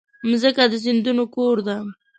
مځکه 0.29 0.63
د 0.71 0.73
سیندونو 0.83 1.23
کور 1.35 1.55
ده. 1.67 1.77